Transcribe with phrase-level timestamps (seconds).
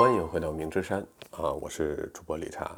[0.00, 2.74] 欢迎回到明之山啊，我是主播理查。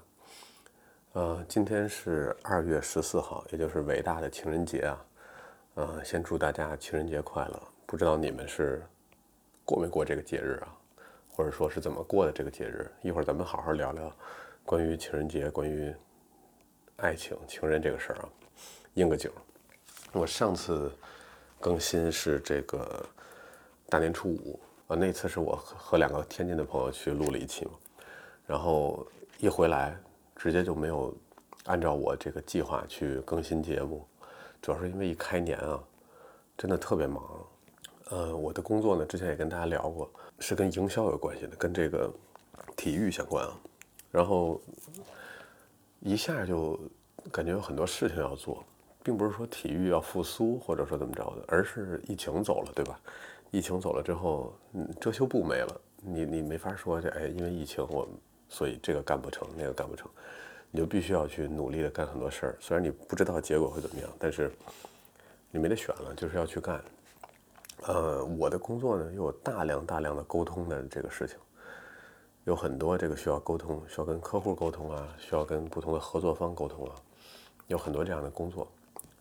[1.13, 5.05] 呃，今天是二月十四号，也就是伟大的情人节啊。
[5.75, 7.63] 呃，先祝大家情人节快乐。
[7.87, 8.85] 不知道你们是
[9.65, 10.75] 过没过这个节日啊，
[11.31, 12.91] 或者说是怎么过的这个节日？
[13.03, 14.13] 一会儿咱们好好聊聊
[14.65, 15.95] 关于情人节、关于
[16.97, 18.29] 爱情、情人这个事儿啊。
[18.95, 19.31] 应个景，
[20.11, 20.91] 我上次
[21.61, 23.07] 更新是这个
[23.89, 24.59] 大年初五
[24.97, 27.73] 那次是我和两个天津的朋友去录了一期嘛，
[28.47, 29.07] 然后
[29.39, 29.97] 一回来
[30.37, 31.15] 直接就没有
[31.65, 34.07] 按照我这个计划去更新节目，
[34.61, 35.83] 主要是因为一开年啊，
[36.57, 37.23] 真的特别忙。
[38.11, 42.13] 呃，我的工作呢，之前也跟大家聊过，是跟营销有关系的，跟这个
[42.77, 43.57] 体育相关啊。
[44.11, 44.61] 然后
[46.01, 46.79] 一下就
[47.31, 48.63] 感觉有很多事情要做，
[49.03, 53.01] 并不是说体育要复苏或者说怎么着的，而是疫情走了，对吧？
[53.53, 58.09] 疫情走了之后，嗯，遮羞布没了，你你没法说这哎，因为疫情我
[58.49, 60.11] 所以这个干不成，那个干不成，
[60.71, 62.57] 你就必须要去努力的干很多事儿。
[62.59, 64.51] 虽然你不知道结果会怎么样，但是
[65.51, 66.83] 你没得选了，就是要去干。
[67.87, 71.37] 呃，我的工作呢，又有大量大量的沟通的这个事情，
[72.45, 76.95] 有很多这个需要沟通，需要跟客户沟通啊，需要跟不同的合作方沟通啊，
[77.67, 78.67] 有很多这样的工作，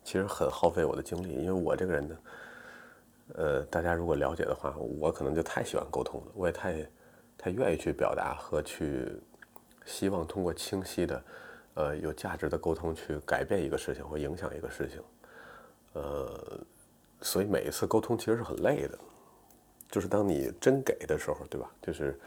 [0.06, 1.34] 其实很耗费我的精力。
[1.34, 2.16] 因为我这个人呢，
[3.36, 6.90] 呃，大家如果了解的话，我可能就太喜欢沟通了，我也太
[7.38, 9.12] 太愿意去表达和去
[9.86, 11.24] 希望通过清晰的，
[11.76, 15.02] 呃，有价值的沟通去改变一个事情或影响一个事情，
[15.94, 16.60] 呃。
[17.24, 18.98] 所以每一次沟通其实是很累的，
[19.92, 21.70] 就是当你真给的时候，对吧？
[21.80, 22.20] 就是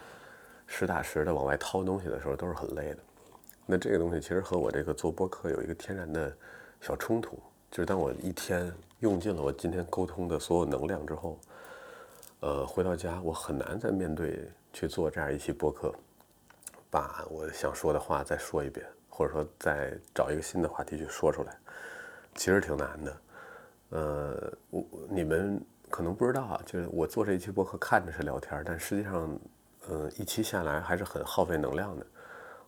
[0.68, 2.98] 实打实的往外掏东西的时候，都是很累的。
[3.66, 6.32] 那这个东西其实和我这个做播客有一个天然的
[6.80, 7.36] 小冲突，
[7.72, 8.72] 就是当我一天
[9.04, 11.38] 用尽了我今天沟通的所有能量之后，
[12.40, 15.94] 呃，回到家我很难再面对去做这样一期播客，
[16.88, 21.54] 把我想说的话再说一遍，或者说再找一个新的话题去说出来，
[22.34, 23.16] 其实挺难的。
[23.90, 29.38] 呃，我你们可能不知道啊，就是我做这一期播客看着是聊天，但实际上，
[29.90, 32.06] 嗯，一期下来还是很耗费能量的。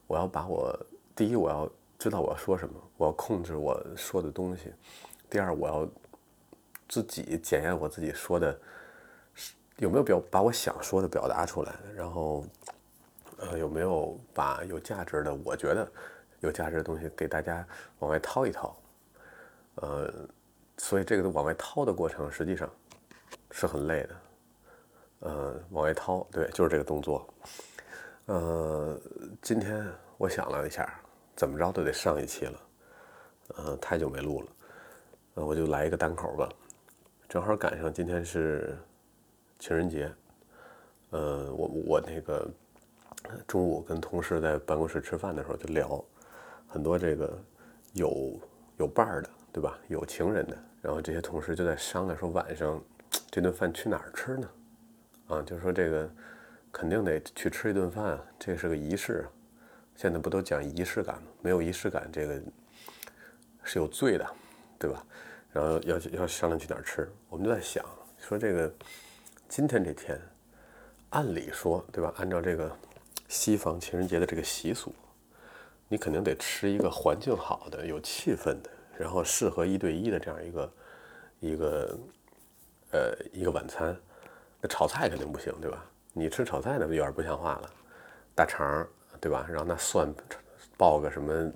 [0.07, 0.79] 我要把我
[1.15, 1.67] 第一，我要
[1.99, 4.69] 知道我要说什么，我要控制我说的东西；
[5.31, 5.89] 第二，我要
[6.89, 8.59] 自己检验我自己说的
[9.77, 12.45] 有没有表把我想说的表达出来，然后
[13.39, 15.87] 呃有没有把有价值的，我觉得
[16.41, 17.67] 有价值的东西给大家
[17.99, 18.77] 往外掏一掏，
[19.77, 20.13] 呃。
[20.79, 22.71] 所以这个往外掏的过程实际上
[23.51, 24.17] 是很累的，
[25.21, 27.27] 呃，往外掏，对，就是这个动作。
[28.27, 29.01] 呃，
[29.41, 30.87] 今天我想了一下，
[31.35, 32.61] 怎么着都得上一期了，
[33.57, 34.49] 呃，太久没录了，
[35.37, 36.47] 呃，我就来一个单口吧，
[37.37, 38.75] 正好赶上今天是
[39.59, 40.11] 情人节，
[41.11, 42.51] 呃，我我那个
[43.47, 46.03] 中午跟同事在办公室吃饭的时候就聊
[46.67, 47.39] 很多这个
[47.93, 48.41] 有
[48.79, 49.29] 有伴儿的。
[49.53, 49.79] 对吧？
[49.89, 52.83] 有情人的，然后这些同事就在商量说晚上
[53.31, 54.49] 这顿饭去哪儿吃呢？
[55.29, 56.11] 啊，就说这个
[56.73, 59.29] 肯定得去吃一顿饭，这是个仪式啊。
[59.95, 61.29] 现在不都讲仪式感吗？
[61.43, 62.41] 没有仪式感，这个
[63.63, 64.27] 是有罪的，
[64.79, 65.05] 对吧？
[65.57, 67.83] 然后要要商量去哪儿吃，我们就在想
[68.19, 68.71] 说这个
[69.49, 70.21] 今天这天，
[71.09, 72.13] 按理说对吧？
[72.19, 72.71] 按照这个
[73.27, 74.95] 西方情人节的这个习俗，
[75.89, 78.69] 你肯定得吃一个环境好的、有气氛的。
[78.99, 80.73] 然后适合一对一的这样一个
[81.41, 81.99] 一个
[82.93, 83.97] 呃一个晚餐，
[84.61, 85.83] 那炒菜肯定不行，对吧？
[86.13, 87.71] 你吃炒菜那有点不像话了，
[88.35, 88.87] 大肠
[89.23, 89.47] 对吧？
[89.49, 90.15] 然后那蒜
[90.77, 91.51] 爆个什么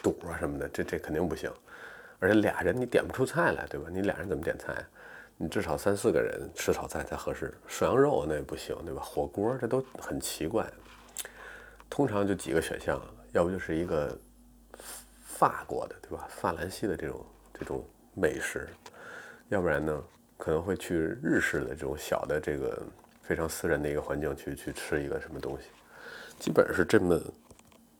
[0.00, 1.50] 肚啊什么的，这这肯定不行。
[2.18, 3.88] 而且俩人你点不出菜来，对吧？
[3.90, 4.74] 你俩人怎么点菜？
[5.36, 7.52] 你至少三四个人吃炒菜才合适。
[7.66, 9.02] 涮羊肉那也不行，对吧？
[9.02, 10.66] 火锅这都很奇怪。
[11.88, 13.00] 通常就几个选项，
[13.32, 14.16] 要不就是一个。
[15.36, 16.28] 法国的对吧？
[16.30, 17.84] 法兰西的这种这种
[18.14, 18.68] 美食，
[19.48, 20.04] 要不然呢，
[20.38, 22.80] 可能会去日式的这种小的这个
[23.20, 25.66] 非常私人的一个环境去去吃一个什么东西，
[26.38, 27.20] 基本是这么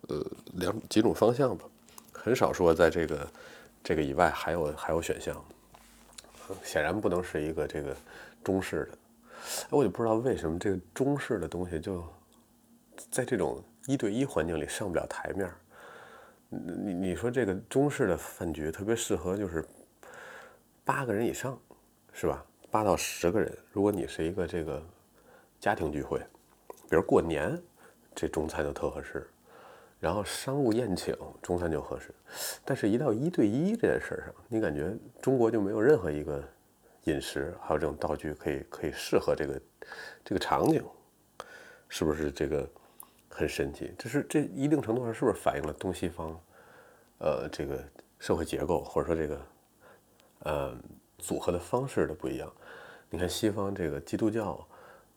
[0.07, 1.65] 呃两几种方向吧，
[2.13, 3.29] 很少说在这个
[3.85, 5.45] 这个以外还有还有选项，
[6.65, 7.95] 显然不能是一个这个
[8.43, 8.99] 中式的，
[9.69, 12.03] 我就不知道为什么这个中式的东西就
[13.11, 15.51] 在这种一对一环境里上不了台面。
[16.49, 19.63] 你你说这个中式的饭局特别适合就是
[20.85, 21.59] 八个人以上，
[22.13, 22.43] 是吧？
[22.71, 23.53] 八到十个人。
[23.71, 24.83] 如果你是一个这个
[25.61, 26.19] 家庭聚会，
[26.89, 27.61] 比如过年，
[28.15, 29.29] 这中餐就特合适。
[30.01, 32.15] 然后商务宴请，中餐就合适。
[32.65, 36.43] 但是，一到一对一这件事上，你感觉中国就没有任何一个
[37.05, 39.61] 饮食还有这种道具可以可以适合这个
[40.25, 40.85] 这个场景。
[41.87, 42.69] 是不是这个
[43.29, 43.95] 很神奇？
[43.97, 46.41] 这是这一定程度上是不是反映了东西方，
[47.19, 47.81] 呃，这个
[48.19, 49.47] 社会结构或者说这个，
[50.41, 50.77] 呃，
[51.19, 52.53] 组合的方式的不一样？
[53.11, 54.67] 你看西方这个基督教，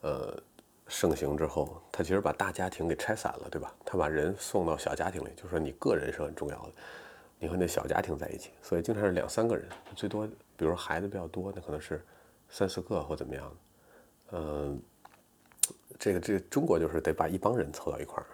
[0.02, 0.40] 呃，
[0.88, 3.72] 盛行之后，他其实把大家庭给拆散了，对吧？
[3.84, 6.72] 他把人送到小家庭里，就说你个人是很重要的，
[7.38, 10.26] 你和那小家庭在一起，所以经常是两三个人，最多，
[10.56, 12.04] 比如说孩子比较多，那可能是
[12.48, 13.56] 三四个或怎么样，
[14.32, 14.82] 嗯。
[15.98, 18.26] 这个这个中国就是得把一帮人凑到一块儿，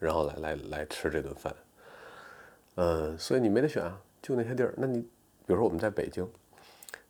[0.00, 1.54] 然后来来来吃这顿饭，
[2.74, 4.74] 嗯，所以你没得选啊，就那些地儿。
[4.76, 6.28] 那你比如说我们在北京，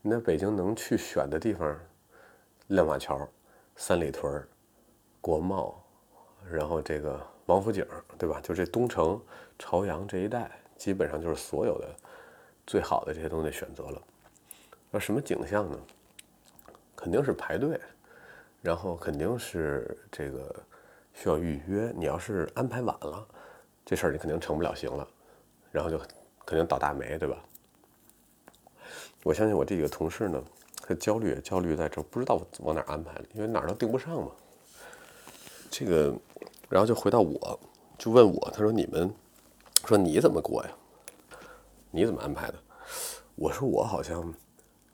[0.02, 1.80] 你在北京能去选的地方，
[2.66, 3.26] 亮马桥、
[3.76, 4.46] 三里屯、
[5.24, 5.82] 国贸，
[6.50, 7.82] 然后这个王府井，
[8.18, 8.38] 对吧？
[8.42, 9.18] 就这东城、
[9.58, 11.96] 朝阳这一带，基本上就是所有的
[12.66, 14.02] 最好的这些东西选择了。
[14.90, 15.78] 那什么景象呢？
[16.94, 17.80] 肯定是排队。
[18.60, 20.54] 然后肯定是这个
[21.14, 23.26] 需要预约，你要是安排晚了，
[23.82, 25.08] 这事儿你肯定成不了型了，
[25.72, 25.96] 然后就
[26.44, 27.42] 肯定倒大霉，对吧？
[29.22, 30.44] 我相信我这几个同事呢，
[30.86, 34.30] 他焦虑焦虑在这，不知道往哪安排，因为哪儿都订不上嘛。
[35.76, 36.14] 这个，
[36.68, 37.58] 然后就回到我，
[37.98, 39.12] 就问我，他说你们
[39.84, 40.70] 说你怎么过呀？
[41.90, 42.54] 你怎么安排的？
[43.34, 44.32] 我说我好像。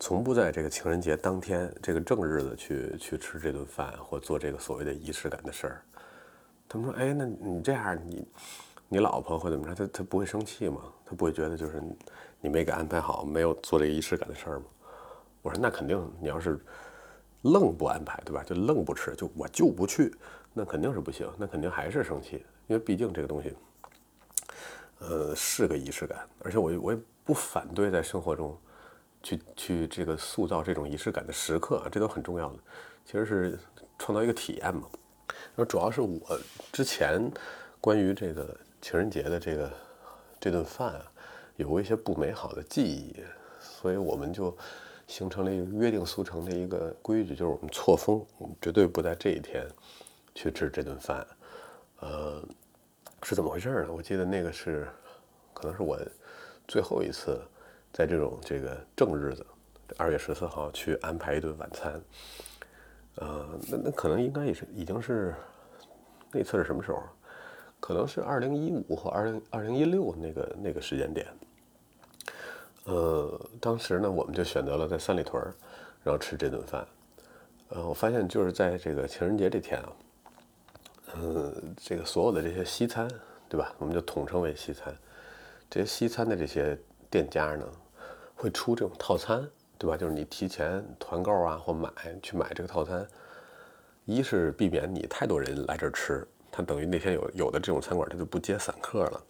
[0.03, 5.83] 从不在这个情人节当天这个正日子去去吃这顿饭或做这个所谓的仪式感的事儿。
[6.67, 8.27] 他们说：“哎，那你这样，你
[8.89, 10.81] 你老婆或怎么着，她她不会生气吗？
[11.05, 11.83] 她不会觉得就是
[12.41, 14.65] 你没给安排好，没有做这个仪式感的事儿吗？”
[15.43, 16.59] 我说：“那肯定，你要是
[17.43, 18.43] 愣不安排，对吧？
[18.43, 20.15] 就愣不吃，就我就不去，
[20.53, 23.55] 那肯定是不行，那肯定还是生气，因为毕竟这个东西，
[24.99, 28.57] 呃，是个仪式感，而且我我也不反对在生活中。”
[29.23, 32.59] 去去这个塑造这种仪式感的时刻啊，这都很重要的，
[33.05, 33.59] 其实是
[33.99, 34.89] 创造一个体验嘛。
[35.55, 36.41] 那主要是我
[36.73, 37.31] 之前
[37.83, 39.71] 关于这个情人节的这个
[40.41, 41.03] 这顿饭啊，
[41.57, 43.15] 有过一些不美好的记忆，
[43.61, 44.57] 所以我们就
[45.07, 49.69] 形成了一个约定俗成的一个规矩，就是我们错峰，我们绝对不在这一天
[50.35, 51.27] 去吃这顿饭。
[52.01, 52.43] 呃，
[53.23, 53.93] 是怎么回事呢？
[53.93, 54.89] 我记得那个是
[55.55, 55.99] 可能是我
[56.67, 57.41] 最后一次。
[57.93, 59.45] 在这种这个正日子，
[59.97, 62.01] 二月十四号去安排一顿晚餐，
[63.17, 65.35] 呃，那那可能应该也是已经是
[66.31, 67.03] 那次是什么时候？
[67.81, 71.27] 可能是二零一五或二零二零一六那个那个时间点。
[72.85, 75.53] 呃，当时呢，我们就选择了在三里屯儿，
[76.05, 76.87] 然后吃这顿饭。
[77.71, 79.93] 呃，我发现就是在这个情人节这天啊，
[81.17, 83.09] 嗯，这个所有的这些西餐，
[83.49, 83.73] 对吧？
[83.79, 84.95] 我们就统称为西餐。
[85.69, 86.79] 这些西餐的这些。
[87.13, 87.67] 店家呢
[88.37, 89.45] 会出这种套餐，
[89.77, 89.97] 对吧？
[89.97, 91.91] 就是你提前团购啊，或买
[92.23, 93.05] 去买这个套餐，
[94.05, 99.21] 一是避免你太多人来这儿吃，他等于那天有有的这种餐馆他就不接散客了，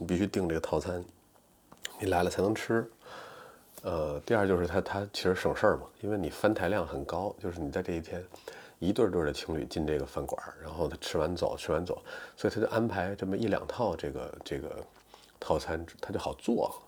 [0.00, 1.04] 你必须订这个套餐，
[2.00, 2.84] 你来了才能吃。
[3.82, 8.20] 呃，第二就是它它其实省事儿嘛，因为你翻台量很高，就是你在这一天
[8.78, 12.02] 一对对的情侣进这个饭馆，然后他吃完走，吃完走，
[12.36, 14.84] 所以他就安排这么一两套这个这个
[15.38, 16.82] 套餐，他就好做。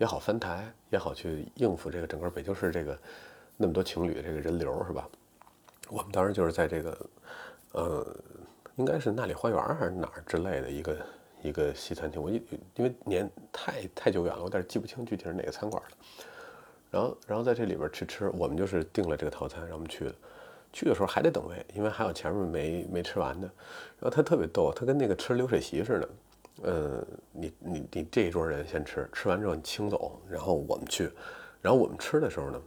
[0.00, 2.96] 也好翻台，也好去应付这个整个北京市这个
[3.56, 5.08] 那么多情侣这个人流，是吧？
[5.88, 7.10] 我们当时就是在这个，
[7.72, 8.16] 呃，
[8.76, 10.96] 应该是那里花园还是哪儿之类的一个
[11.42, 12.22] 一个西餐厅。
[12.22, 12.40] 我因
[12.84, 15.88] 为年太太久远了，我有点记不清具体是哪个餐馆了。
[16.92, 20.14] 然后然后在这里边去吃，我们就是订了这个套餐，让我们去的。
[20.72, 23.46] 去的时候还得等位，因为还有前面没没吃完的。
[23.98, 26.08] 然后他特别逗，他跟那个吃流水席似的。
[26.60, 31.08] 呃，你你你这一桌人先吃，吃完之后你清走，然后我们去，
[31.62, 32.60] 然后我们吃的时候呢，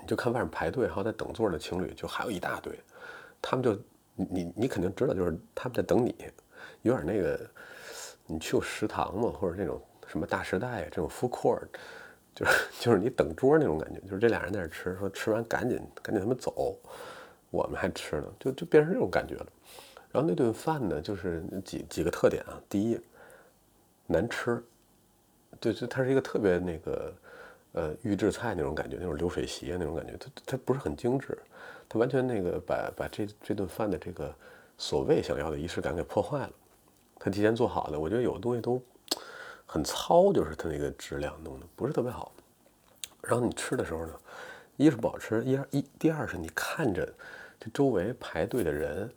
[0.00, 2.72] 你就看外面排队，还有在等座的情侣就还有一大堆，
[3.42, 3.74] 他们就
[4.14, 6.14] 你你你肯定知道，就是他们在等你，
[6.82, 7.40] 有点那个，
[8.24, 11.66] 你去过食堂嘛，或者那种什么大时代这种 food court，
[12.34, 16.76] 就是 就是你等桌那种感觉，就是这俩人在那吃，说吃完赶紧赶紧他们走，
[17.50, 19.46] 我们还吃呢，就就变成这种感觉了。
[20.12, 22.60] 然后那顿饭呢，就是几几个特点啊。
[22.68, 23.00] 第一，
[24.06, 24.62] 难吃，
[25.60, 27.14] 对，就它是一个特别那个，
[27.72, 31.38] 呃，预制菜那种感觉，那种流水席那种感觉，它它不是很精致，
[31.88, 34.34] 它完全那个把把这这顿饭的这个
[34.76, 36.50] 所谓想要的仪式感给破坏了。
[37.18, 38.82] 它提前做好的，我觉得有的东西都
[39.72, 42.32] 很糙，就是它那个质量弄的不是特别好。
[43.22, 44.12] 然后你吃的时候呢，
[44.76, 47.06] 一是不好吃，一二一第二是你看着
[47.60, 49.08] 这周围排队的人。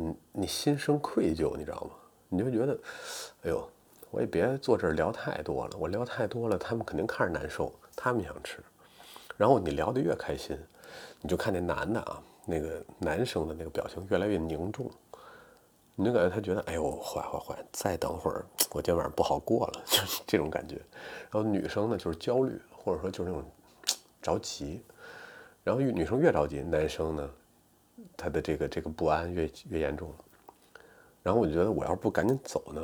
[0.00, 1.90] 嗯你心生愧疚，你知道吗？
[2.28, 2.78] 你就觉得，
[3.42, 3.68] 哎呦，
[4.12, 8.58] 我也别坐这儿聊太多了，我聊太多了，他们肯定看着难受，他们想吃。
[9.36, 10.56] 然后你聊得越开心，
[11.20, 14.88] 你就看那男的啊，那个男生的那个表情越来越凝重，
[16.00, 20.76] 你就感觉他觉得，哎呦，坏坏坏，再等会儿我今天晚上不好过了，就是这种感觉。
[21.28, 23.44] 然后女生呢就是焦虑，或者说就是那种
[24.22, 24.80] 着急。
[25.64, 27.30] 然后女生越着急，男生呢
[28.16, 30.14] 他的这个这个不安越越严重。
[31.20, 32.80] 然后我就觉得，我要是不赶紧走呢，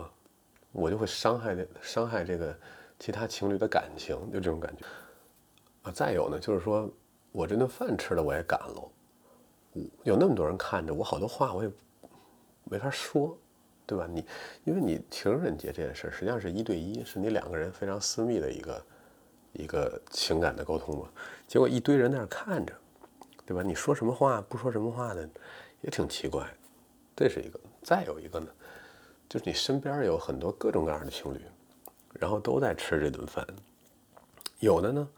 [0.73, 2.53] 我就会伤害伤害这个
[2.99, 4.85] 其他情侣的感情，就这种感觉。
[5.83, 6.91] 啊，再有呢，就是说
[7.31, 8.91] 我这顿饭吃的我也赶了，
[10.03, 11.71] 有那么多人看着我，好多话我也
[12.65, 13.37] 没法说，
[13.87, 14.07] 对吧？
[14.11, 14.25] 你
[14.65, 18.87] 因为你情人节这件事实际上是一对一，是你两个人非常私密的一个
[19.53, 21.09] 一个情感的沟通嘛。
[21.47, 22.73] 结果一堆人在那看着，
[23.47, 23.63] 对吧？
[23.63, 25.29] 你说什么话不说什么话的，
[25.81, 26.49] 也挺奇怪。
[27.15, 27.61] 这是一个。
[27.83, 28.47] 再有一个呢，
[29.29, 31.41] 就是你身边有很多各种各样的情侣，
[32.15, 33.47] 然后都在吃这顿饭，
[34.59, 35.09] 有的呢。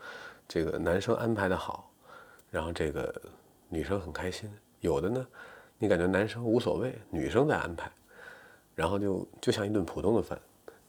[0.49, 1.91] 这个男生安排的好，
[2.51, 3.13] 然后这个
[3.69, 4.49] 女生很开心。
[4.81, 5.27] 有的呢，
[5.79, 7.91] 你感觉男生无所谓，女生在安排，
[8.75, 10.39] 然后就就像一顿普通的饭。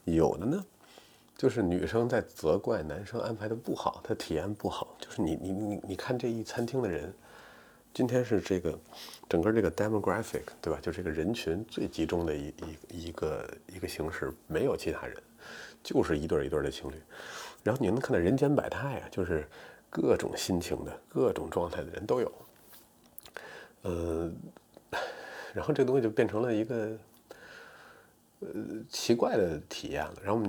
[0.06, 0.66] 有的呢，
[1.36, 4.96] 就是女生在责怪男生安排的不好，他体验不好。
[5.00, 7.14] 就是你你你你看这一餐厅的人，
[7.94, 8.80] 今天是这个
[9.28, 10.80] 整个这个 demographic 对吧？
[10.82, 12.48] 就是这个人群最集中的一
[12.92, 15.18] 一一个一个形式，没有其他人，
[15.84, 16.96] 就是一对一对的情侣。
[17.64, 19.46] 然后你能看到人间百态啊，就是
[19.90, 22.32] 各种心情的、各种状态的人都有。
[23.82, 24.32] 呃，
[25.58, 26.98] 然后这个东西就变成了一个
[28.42, 28.48] 呃
[28.88, 30.14] 奇怪的体验了。
[30.24, 30.42] 然后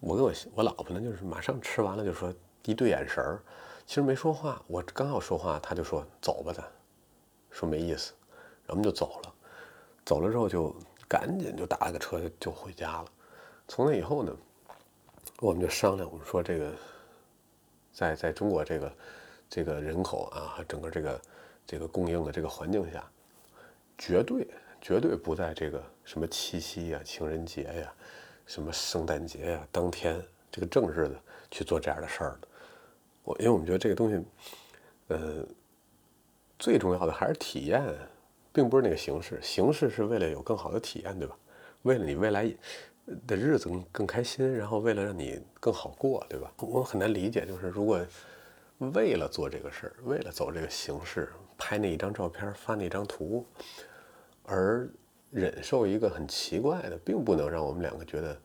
[0.00, 2.34] 我跟我我老婆呢，就是马上吃完了就说
[2.64, 3.40] 一对眼神儿，
[3.86, 4.60] 其实没说话。
[4.66, 6.64] 我刚要说话，她就说走吧，咱
[7.50, 8.12] 说没意思，
[8.66, 9.34] 然后我们就走了。
[10.04, 10.74] 走了之后就
[11.08, 13.06] 赶紧就打了个车就回家了。
[13.68, 14.36] 从那以后呢。
[15.40, 16.72] 我们就商量，我们说这个，
[17.92, 18.92] 在在中国这个
[19.48, 21.20] 这个人口啊，整个这个
[21.64, 23.08] 这个供应的这个环境下，
[23.98, 24.48] 绝对
[24.80, 27.92] 绝对不在这个什么七夕呀、情人节呀、
[28.46, 31.18] 什么圣诞节呀当天这个正日子
[31.50, 32.48] 去做这样的事儿的。
[33.24, 34.24] 我因为我们觉得这个东西，
[35.08, 35.44] 呃，
[36.58, 37.84] 最重要的还是体验，
[38.52, 41.36] 并不是那个形式，形式是为了有更好的体验，对吧？
[41.82, 42.50] 为了你未来。
[43.26, 46.52] 的日子更更开心，然后为了让你更好过，对吧？
[46.58, 48.04] 我很难理解，就是如果
[48.76, 53.46] 为了做这个事儿，为了走这个形式，拍那一张照片，发那张图，
[54.48, 54.90] 而
[55.30, 58.36] 忍受一个很奇怪的，并不能让我们两个觉得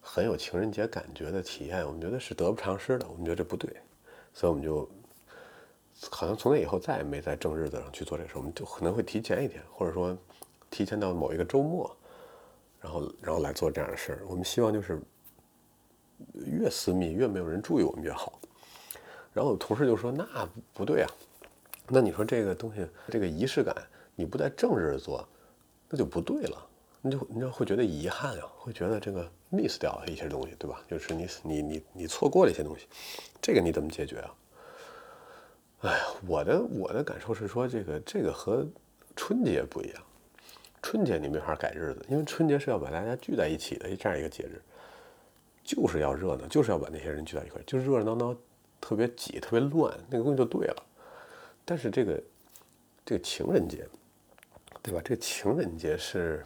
[0.00, 3.70] 很有情人节感觉的体验，我们觉得是得不偿失的，我们觉得这不对，
[4.32, 4.90] 所以我们就
[6.10, 10.16] 好像从那以后再也没在正日子上去做这事，我们就可能会提前一天，或者说
[10.70, 11.94] 提前到某一个周末。
[12.80, 14.22] 然后，然后来做这样的事儿。
[14.28, 15.00] 我们希望就是
[16.34, 18.38] 越私密、越没有人注意我们越好。
[19.32, 21.10] 然后我同事就说：“那不对啊，
[21.88, 23.74] 那你说这个东西，这个仪式感，
[24.14, 25.26] 你不在正日做，
[25.94, 26.66] 那就不对了。
[27.00, 30.82] 你就你就会觉得遗憾啊，会觉得这个 miss 掉了一些东西，对吧？
[30.90, 32.88] 就是你你你你错过了一些东西，
[33.40, 34.34] 这个你怎么解决啊？
[35.82, 38.66] 哎呀，我的我的感受是说，这个这个和
[39.14, 40.02] 春节不一样。”
[40.82, 44.60] 春节你没法改日子，因为春节是要把大家聚在一起的这样一个节日，
[45.62, 48.36] 就是要热闹，就是要把那些人聚在一块，就是热热闹闹，
[48.82, 50.82] 特别挤，特别乱，那个东西就对了。
[51.64, 52.22] 但是这个
[53.04, 53.86] 这个情人节，
[54.84, 55.00] 对吧？
[55.02, 56.44] 这个情人节是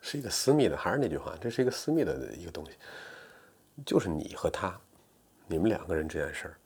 [0.00, 2.72] 是一个私密的，还是那句话，这是一个私密的一个东西，
[3.84, 4.80] 就是你和他，
[5.46, 6.56] 你们两个人这件事儿，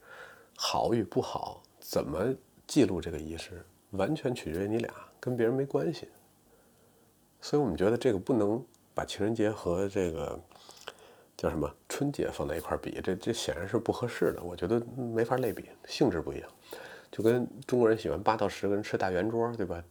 [0.56, 2.32] 好与不好，怎么
[2.64, 6.08] 记录这个仪式，完全取决于你俩，跟别人没关系。
[7.40, 10.40] 所以我们觉得这个不能把情人节和这个
[11.36, 14.40] 叫什么春节放在一块比，这这显然是不合适的。
[14.40, 16.48] 我觉得没法类比，性质不一样。
[17.10, 19.82] 就跟中国人喜欢八到十个人吃大圆桌，对吧？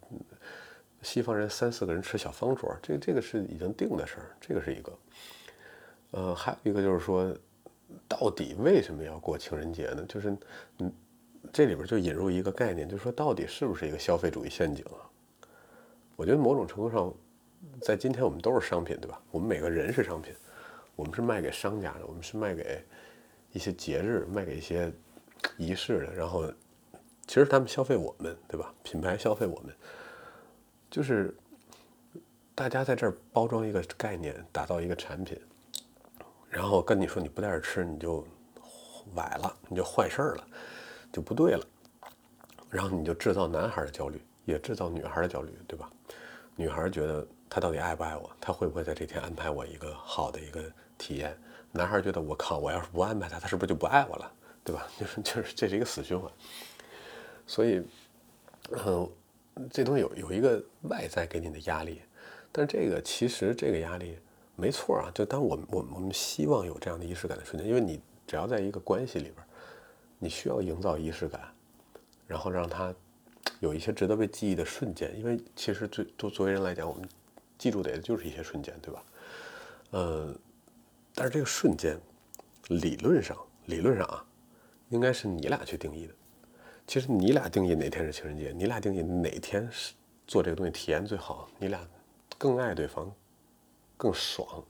[1.02, 4.94] 西方人三四个人吃小方桌，这个这个是已经定的事儿，这个是一个。
[6.12, 7.36] 呃，还有一个就是说，
[8.08, 10.06] 到底为什么要过情人节呢？
[10.08, 10.36] 就是
[10.80, 10.92] 嗯，
[11.52, 15.04] 这里边就引入一个概念，就是说到底是不是一个消费主义陷阱啊？
[16.16, 17.14] 我觉得某种程度上。
[17.82, 19.20] 在今天，我们都是商品，对吧？
[19.32, 20.32] 我们每个人是商品，
[20.96, 22.82] 我们是卖给商家的，我们是卖给
[23.52, 24.94] 一些节日、卖给一些
[25.58, 26.14] 仪式的。
[26.14, 26.46] 然后，
[27.28, 28.74] 其实他们消费我们，对吧？
[28.84, 29.76] 品牌消费我们，
[30.90, 31.36] 就是
[32.54, 35.40] 大家在这儿包装一个概念，打造一个产品，
[36.50, 38.26] 然后跟你说你不在这儿吃，你就
[39.16, 40.48] 崴了，你就坏事了，
[41.12, 41.66] 就不对了。
[42.70, 45.90] 然后你就制造男孩的焦虑，也制造女孩的焦虑，对吧？
[46.56, 47.26] 女孩觉得。
[47.48, 48.30] 他到底爱不爱我？
[48.42, 50.62] 他会不会在这天安排我一个好的一个
[50.98, 51.38] 体验？
[51.72, 54.32] 男孩觉得我靠，我要是不安排他，他是不是就不爱我了？
[54.64, 54.86] 对吧？
[55.00, 56.30] 就是就是这是一个死循环。
[57.48, 57.82] 所以，
[58.72, 59.10] 嗯，
[59.72, 62.02] 这东西有有一个外在给你的压力，
[62.52, 64.18] 但这个其实这个压力
[64.56, 65.12] 没错啊。
[65.14, 69.36] 就当我们我们我们希望有这样的仪式感的瞬间，因为你只要在一个关系里边，
[70.18, 71.42] 你需要营造仪式感，
[72.28, 72.94] 然后让他
[73.60, 75.18] 有一些值得被记忆的瞬间。
[75.18, 77.08] 因为其实最作作为人来讲，我们
[77.58, 79.04] 记住的就是一些瞬间，对吧？
[79.92, 80.36] 呃，
[81.14, 81.98] 但是这个瞬间，
[82.70, 83.38] 理论上
[83.68, 84.26] 理论上啊，
[84.90, 86.14] 应该是你俩去定义的。
[86.88, 89.94] 其实你俩定义哪天是情人节，你俩定义哪天是
[90.28, 91.80] 做这个东西体验最好，你俩
[92.38, 93.12] 更爱对方，
[93.98, 94.64] 更爽。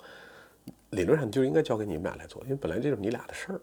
[0.92, 3.62] 理论上就应该交给你们俩来做，因为本来这是你俩的事儿。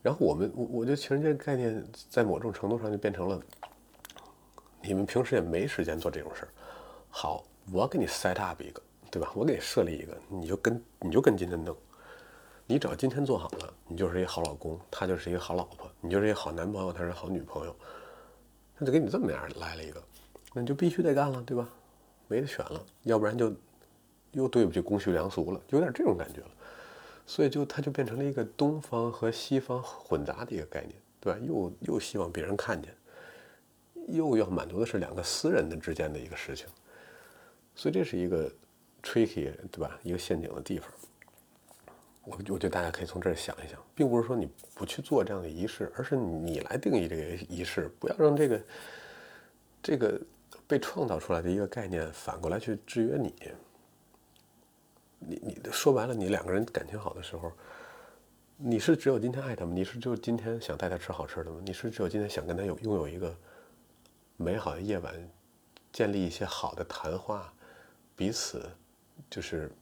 [0.00, 3.42] 然后我们我我觉得情人节概念在某种程度上就变成了，
[4.80, 6.48] 你们平时也没时间做这种事儿。
[7.10, 9.32] 好，我给你 set up 一个，对吧？
[9.34, 11.76] 我给你设立一个，你就跟你就跟今天弄。
[12.70, 17.74] 你只要今天做好了，你就是一个好老公，他就是一个好老婆，你就是一个好男朋友，他是好女朋友，
[18.76, 20.02] 那就给你这么样来了一个，
[20.52, 21.66] 那你就必须得干了，对吧？
[22.26, 23.50] 没得选了，要不然就
[24.32, 26.50] 又对不起公序良俗了，有点这种感觉了。
[27.26, 31.38] 所以就它就变成了一个东方和西方混杂的一个概念，对吧？
[31.38, 32.94] 又又希望别人看见，
[34.08, 36.66] 又要满足的是两个私人的之间的一个事情，
[37.74, 38.52] 所以这是一个
[39.02, 39.98] tricky，对吧？
[40.02, 40.90] 一个陷阱的地方。
[42.28, 48.60] 我我觉得大家可以从这儿想一想，并不是说你不去做这样的仪式，而是你来定义这个仪式，不要让这个
[49.82, 50.20] 这个
[50.66, 53.34] 被创造出来的一个概念反过来去制约你。
[55.20, 57.50] 你你说白了，你两个人感情好的时候，
[58.56, 59.72] 你是只有今天爱他吗？
[59.74, 61.60] 你是只有今天想带他吃好吃的吗？
[61.64, 63.36] 你是只有今天想跟他有拥有一个
[64.36, 65.12] 美好的夜晚，
[65.92, 67.52] 建立一些好的谈话，
[68.14, 68.70] 彼此
[69.28, 69.72] 就是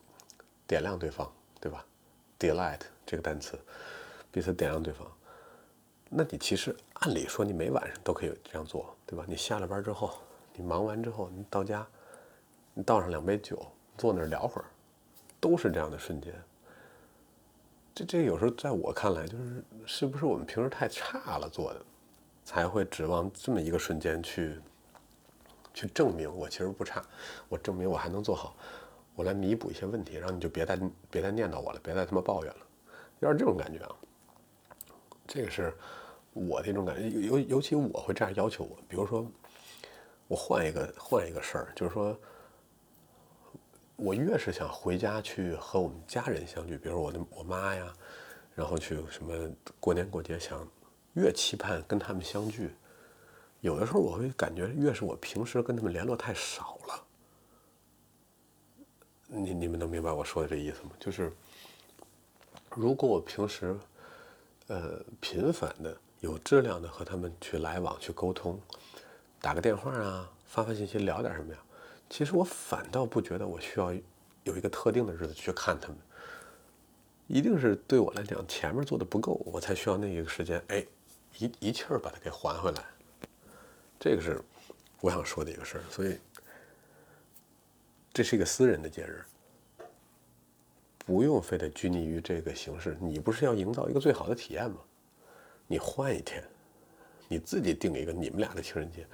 [0.67, 1.85] 点亮对方，对吧
[2.39, 3.59] ？delight 这个单词，
[4.31, 5.07] 彼此点亮对方。
[6.09, 9.25] 那你其实按理说你每晚上都可以这样做，对吧？
[9.27, 10.19] 你下了班之后，
[10.55, 11.87] 你忙完之后，你到家，
[12.75, 13.61] 你倒上两杯酒，
[13.99, 14.65] 坐那儿聊会儿，
[15.41, 16.33] 都是这样的瞬间。
[17.93, 21.81] 这这有时候在我看来，就是是不是我们平时太差了做的，
[22.45, 24.61] 才会指望这么一个瞬间去
[25.75, 27.03] 去证明我其实不差，
[27.49, 28.55] 我证明我还能做好。
[29.17, 30.79] 我来弥补一些问题，然后你就别再
[31.11, 32.61] 别再念叨我了，别再他妈抱怨了，
[33.21, 33.97] 有点这种感觉啊。
[35.27, 35.75] 这个是
[36.33, 39.27] 我的一种感觉，尤尤其我会这样要求我，比如说
[40.29, 42.17] 我换一个换一个事儿，就是说，
[43.97, 47.93] 我越是想回家去和我们家人相聚，比如说我的我妈呀，
[48.55, 49.51] 然后去什么
[49.81, 50.69] 过年过节想
[51.15, 52.71] 越期盼跟他们相聚，
[53.63, 57.06] 有的时候我会感觉越是我平时跟他们联络太少了。
[59.29, 60.91] 你你们能明白我说的这意思吗？
[61.01, 61.33] 就是，
[62.75, 63.77] 如果我平时，
[64.69, 68.61] 呃，频繁的、有质量的和他们去来往、去沟通，
[69.41, 71.59] 打个电话啊，发发信息，聊点什么呀？
[72.09, 73.93] 其实我反倒不觉得我需要
[74.45, 75.99] 有一个特定的日子去看他们，
[77.27, 80.87] 一定是对我来讲前面做的不够，我才需要那一个时间，哎，
[81.39, 82.85] 一一气儿把它给还回来。
[83.99, 84.41] 这个是
[85.01, 86.17] 我想说的一个事儿，所以。
[88.17, 89.23] 这是一个私人的节日，
[91.05, 92.97] 不用非得拘泥于这个形式。
[92.99, 94.79] 你不是要营造一个最好的体验吗？
[95.67, 96.43] 你换一天，
[97.29, 99.07] 你自己定一个你们俩的情人节，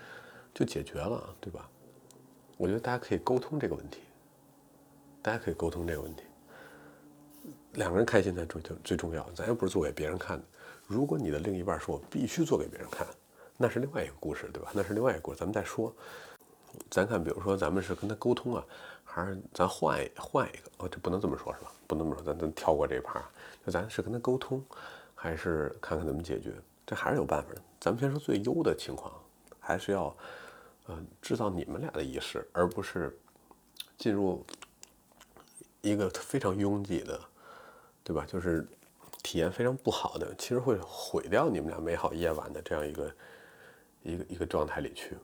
[0.54, 1.68] 就解决了，对吧？
[2.56, 4.02] 我觉得大家可以沟通这个问题，
[5.20, 6.22] 大家可以沟通这个问题。
[7.72, 10.44] 两个人开心才最最重要，咱又不是做给别人看的。
[10.86, 13.04] 如果你的另一半说我必须做给别人看，
[13.56, 14.70] 那是另外一个故事，对吧？
[14.72, 15.92] 那是另外一个故事，咱们再说。
[16.88, 18.64] 咱看，比如说咱们是跟他沟通啊。
[19.14, 21.70] 还是咱换一换一个哦，这不能这么说，是吧？
[21.86, 23.22] 不能这么说，咱咱跳过这一趴。
[23.64, 24.64] 就咱是跟他沟通，
[25.14, 26.54] 还是看看怎么解决？
[26.86, 27.60] 这还是有办法的。
[27.78, 29.12] 咱们先说最优的情况，
[29.60, 30.16] 还是要，
[30.86, 33.14] 呃，制造你们俩的仪式，而不是
[33.98, 34.42] 进入
[35.82, 37.20] 一个非常拥挤的，
[38.02, 38.24] 对吧？
[38.26, 38.66] 就是
[39.22, 43.14] 体验非常不好的，其实会毁掉你们俩美好夜晚的这样一个
[44.02, 45.18] 一个一个状态里去。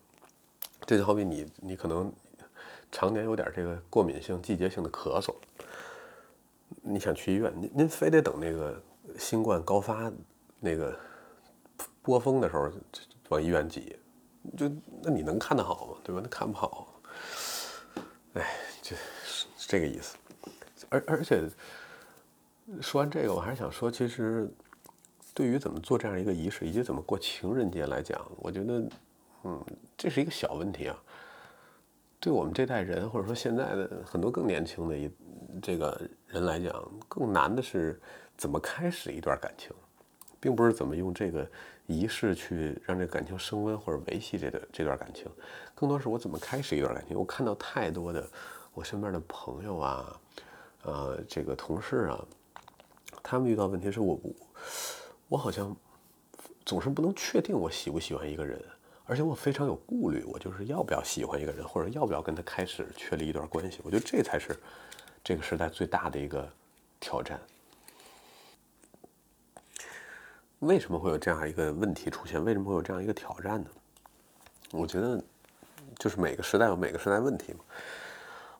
[0.82, 2.12] 这就好比你，你可能。
[2.90, 5.34] 常年有点这个过敏性、季节性的咳嗽，
[6.82, 8.82] 你想去医院，您您非得等那个
[9.18, 10.10] 新冠高发
[10.58, 10.98] 那个
[12.02, 12.70] 波峰的时候
[13.28, 13.96] 往医院挤，
[14.56, 14.70] 就
[15.02, 15.98] 那你能看得好吗？
[16.02, 16.20] 对吧？
[16.22, 17.00] 那看不好。
[18.34, 20.16] 哎，就是这个意思。
[20.88, 21.42] 而而且
[22.80, 24.50] 说完这个，我还是想说，其实
[25.34, 28.88] 对于怎么做这样一个仪式，以及怎么过情人节来讲，我觉得，
[29.44, 29.62] 嗯，
[29.96, 30.96] 这是一个小问题啊。
[32.20, 35.10] 对我们这代人，或者说现在的很多更年轻的一
[35.62, 36.72] 这个人来讲，
[37.08, 38.00] 更难的是
[38.36, 39.70] 怎么开始一段感情，
[40.40, 41.48] 并不是怎么用这个
[41.86, 45.26] 仪式去让这感情升温或者维系这个这段感情，
[45.74, 47.16] 更多是我怎么开始一段感情。
[47.16, 48.28] 我看到太多的
[48.74, 50.20] 我身边的朋友啊，
[50.82, 52.24] 呃，这个同事啊，
[53.22, 54.20] 他们遇到问题是我
[55.28, 55.74] 我好像
[56.64, 58.60] 总是不能确定我喜不喜欢一个人，
[59.08, 63.80] 而且我非常有顾虑，我就是要不要喜欢一个人，或者要不要跟他开始确立一段关系。
[63.82, 64.54] 我觉得这才是
[65.24, 66.46] 这个时代最大的一个
[67.00, 67.40] 挑战。
[70.58, 72.44] 为什么会有这样一个问题出现？
[72.44, 73.70] 为什么会有这样一个挑战呢？
[74.72, 75.18] 我觉得，
[75.98, 77.60] 就是每个时代有每个时代问题嘛。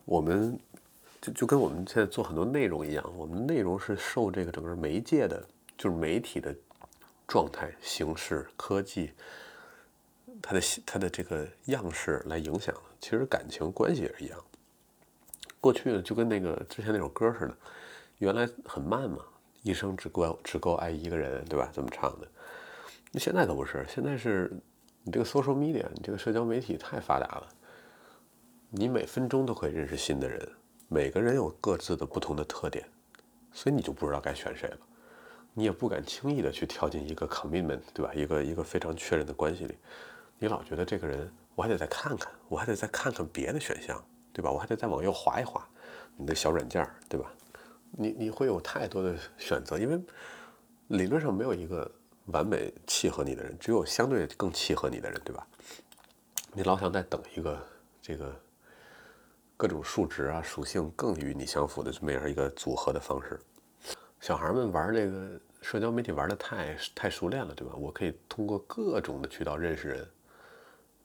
[0.07, 0.59] 我们
[1.21, 6.57] 就就跟我们现在做很多内容一样，我们内容是受这个整个媒介的，就是媒体的
[7.27, 9.13] 状态、形式、科技，
[10.42, 12.83] 它的它的这个样式来影响的。
[13.01, 14.38] 其实感情关系也是一样。
[15.61, 17.57] 过去就跟那个之前那首歌似的，
[18.18, 19.18] 原来很慢嘛。
[19.62, 21.68] 一生只够只够爱一个人，对吧？
[21.74, 22.29] 这么唱的。
[23.11, 24.51] 那现在可不是，现在是
[25.03, 27.48] 你这个 social media，你这个社交媒体太发达了，
[28.70, 30.48] 你每分钟都可以认识新的人，
[30.87, 32.88] 每个人有各自的不同的特点，
[33.53, 34.79] 所以你就不知道该选谁了，
[35.53, 38.14] 你也不敢轻易的去跳进一个 commitment，对吧？
[38.14, 39.77] 一个一个非常确认的关系里，
[40.38, 44.51] 你老觉得这个人，我还得再看看，我还得再看看别的选项，对吧？
[44.51, 45.66] 我还得再往右滑一滑，
[46.16, 47.33] 你的小软件，对吧？
[47.90, 50.01] 你你会有太多的选择，因为
[50.88, 51.90] 理论上没有一个
[52.27, 55.46] 完美契合你的人，只有相对更契合你的人，对吧？
[56.53, 57.61] 你老想再等一个
[58.01, 58.35] 这个
[59.57, 63.40] 各种数值啊、属性更与你相符的这么样一个组合的方式。
[64.20, 67.74] 小孩们玩这个社交媒体玩的太太熟练了，对吧？
[67.77, 70.09] 我可以通过各种的渠道认识人，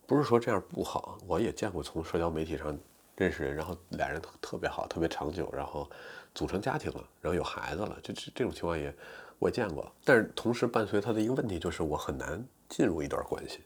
[0.06, 2.78] 不是说这样不好，我也见过从社交媒体上
[3.16, 5.90] 认识人，然后俩人特别好、特别长久，然后。
[6.36, 8.92] 组成家庭了，然后有孩子了，就这这种情况也
[9.38, 9.88] 我见过。
[10.04, 13.60] 但是同时伴随他的一个问题就是，我很难进入一段关系，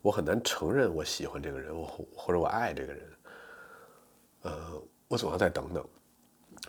[0.00, 3.12] 我很难承认我喜欢这个人，我或者我爱这个人。
[4.42, 5.88] 呃，我总要再等等，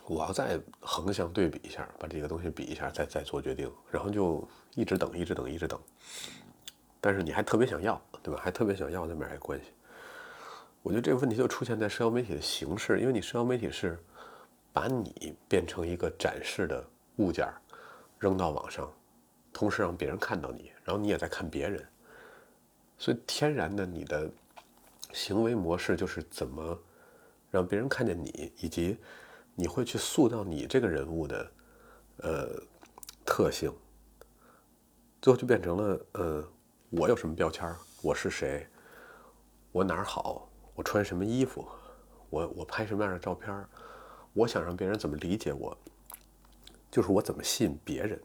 [0.05, 5.79] 我要再横向对比一下，把这个东西比一下，再再做决定，然后就一直等，一直等，一直等。
[7.01, 8.41] 但是你还特别想要，对吧？
[8.41, 9.65] 还特别想要那么一个关系。
[10.81, 13.99] 我觉得这个问题就出现在社交媒体的形式，因为你社交媒体是。
[14.75, 16.83] 把你变成一个展示的
[17.17, 17.47] 物件
[18.17, 18.91] 扔到网上，
[19.53, 21.87] 同时让别人看到你，然后你也在看别人，
[22.97, 24.27] 所以天然的你的
[25.11, 26.75] 行为模式就是怎么
[27.51, 28.97] 让别人看见你，以及
[29.53, 31.51] 你会去塑造你这个人物的
[32.23, 32.49] 呃
[33.23, 33.71] 特性，
[35.21, 36.43] 最后就变成了呃
[36.89, 37.71] 我有什么标签
[38.03, 38.67] 我是谁，
[39.71, 41.65] 我哪儿好，我穿什么衣服，
[42.29, 43.65] 我我拍什么样的照片
[44.33, 45.77] 我想让别人怎么理解我，
[46.91, 48.21] 就是我怎么吸引别人，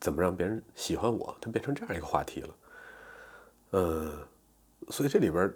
[0.00, 2.54] 怎么让别人喜欢我，它变成这样一个话题了。
[3.74, 4.26] 嗯，
[4.88, 5.54] 所以这里边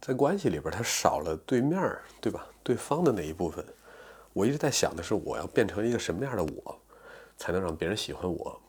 [0.00, 1.80] 在关系里边，它少了对面
[2.20, 2.44] 对吧？
[2.64, 3.64] 对方的那一部分。
[4.32, 6.80] 我一直在想的是，我要变成一个什么样的我，
[7.36, 8.60] 才能让别人喜欢我？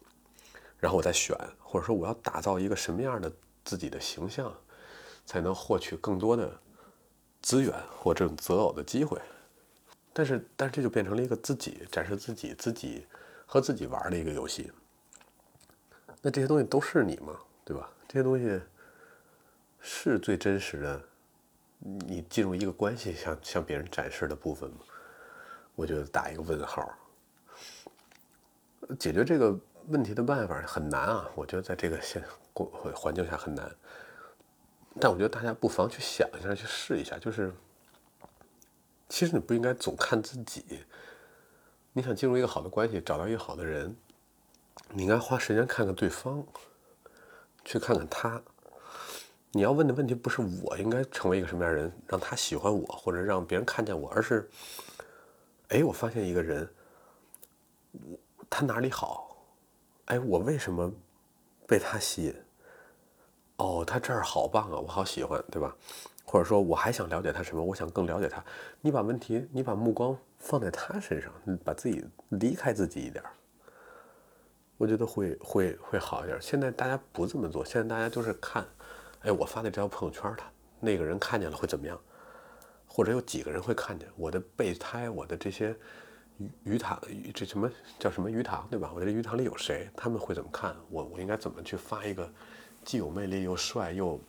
[0.78, 3.32] 然后我再选，或者说我要打造一个什么样的
[3.64, 4.54] 自己的形象，
[5.26, 6.60] 才能获取更多的
[7.42, 9.20] 资源或这种择偶的机会？
[10.14, 13.08] 但是，但是这就变成了一个自己展示自己、自己
[13.46, 14.72] 和自己玩的一个游戏。
[16.22, 17.36] 那这些东西都是你吗？
[17.66, 17.90] 对吧？
[18.08, 18.62] 这些东西
[19.80, 21.02] 是最真实的，
[21.80, 24.78] 你进入一个关系向向别人展示的部分吗？
[25.76, 26.94] 我觉得打一个问号。
[29.00, 31.30] 解决这个问题的办法很难啊！
[31.36, 32.22] 我觉得在这个现
[32.54, 33.76] 环环境下很难。
[35.00, 37.54] 但我觉得大家不妨去想一下，去试一下，就是。
[39.10, 40.86] 其实你不应该总看自己。
[41.92, 43.96] 你想进入一个好的关系，找到一个好的人，
[44.90, 46.44] 你应该花时间看看对方，
[47.64, 48.42] 去看看他。
[49.52, 54.50] 你要问的问题不是我应该成为一个什么样的人，让他喜欢我，或者让别人看见我，而是，
[55.68, 56.68] 哎，我发现一个人，
[58.50, 59.46] 他哪里好？
[60.06, 60.92] 哎，我为什么
[61.68, 62.36] 被他吸引？
[63.58, 65.76] 哦，他这儿好棒啊，我好喜欢，对吧？
[66.26, 67.64] 或者说，我还想了解他什么？
[67.64, 68.44] 我想更了解他。
[68.82, 73.24] 你把问题，你把目光放在他身上，你把自己离开自己一点
[74.78, 76.38] 我觉得会会会好一点。
[76.42, 78.66] 现在大家不这么做，现在大家就是看，
[79.22, 80.46] 哎，我发的这条朋友圈，他
[80.80, 82.00] 那个人看见了会怎么样？
[82.88, 85.76] 或者有几个人会看见我的备胎，我的这些
[86.64, 87.00] 鱼塘，
[87.34, 87.70] 这什么
[88.00, 88.92] 叫什么鱼塘，对吧？
[88.94, 89.90] 我的鱼塘里有谁？
[89.96, 91.04] 他们会怎么看我？
[91.04, 92.30] 我应该怎么去发一个
[92.84, 94.20] 既有魅力又帅又？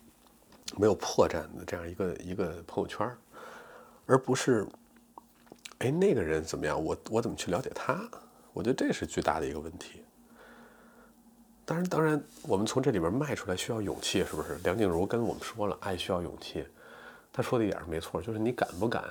[0.79, 3.07] 没有破绽的这样一个一个朋友圈
[4.07, 4.65] 而不是，
[5.77, 6.83] 哎，那个人怎么样？
[6.83, 8.01] 我我怎么去了解他？
[8.51, 10.01] 我觉得这是巨大的一个问题。
[11.65, 14.55] 当然，当然，我们从这里边迈出来需要勇气，是不是？
[14.63, 16.65] 梁静茹跟我们说了，爱需要勇气。
[17.31, 19.03] 她说的一点没错，就是你敢不敢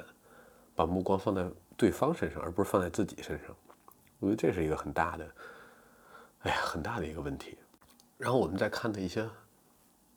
[0.74, 3.54] 把目光放在对方身上，而不是放在自己身上。
[4.20, 5.28] 我觉得这是一个很大的，
[6.40, 7.58] 哎呀，很大的一个问题。
[8.16, 9.28] 然后我们再看的一些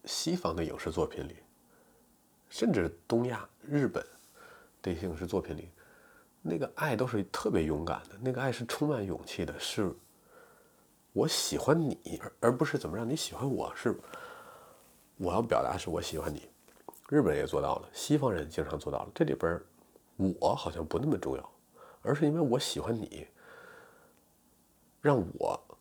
[0.06, 1.38] 西方的影视作品里，
[2.50, 4.06] 甚至东亚、日本
[4.82, 5.70] 的一些影视作品里，
[6.42, 9.94] 那个爱都是特别勇敢的，那个爱是充满勇气的，是。
[11.14, 14.00] 我喜欢你，而而不是怎么让你喜欢我，是
[15.18, 16.48] 我要表达是我喜欢你。
[17.10, 19.10] 日本人也做到了，西方人经常做到了。
[19.16, 19.60] 这里边
[20.18, 21.52] 我好像不那么重要，
[22.02, 23.28] 而是因为我喜欢你，
[25.02, 25.78] 让我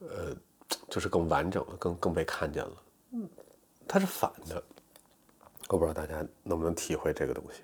[0.00, 0.34] 呃
[0.88, 2.72] 就是更完整了，更更被看见了。
[3.86, 4.62] 它是反的，
[5.68, 7.62] 我不知道大家能不能体会这个东西。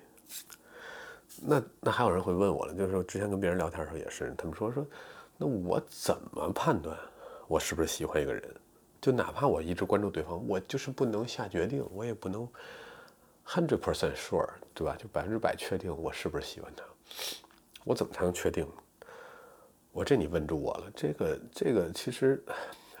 [1.41, 4.85] 那那还有人会问我了，就是说之前跟别人聊天的时候也是，他们说说
[5.37, 6.97] 那我怎么判断？
[7.47, 8.43] 我是不是喜欢一个人？
[8.99, 12.45] 就哪怕我一直关注对方，我就是不能下决定，我也不能
[13.47, 14.95] hundred percent sure，对吧？
[14.97, 16.83] 就百分之百确定我是不是喜欢他。
[17.85, 18.67] 我怎么才能确定？
[19.91, 20.91] 我这你问住我了。
[20.95, 22.43] 这个这个其实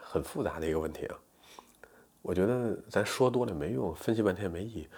[0.01, 1.19] 很复杂的一个问题啊。
[2.21, 4.89] 我觉得咱说多了没用，分析半天没意义。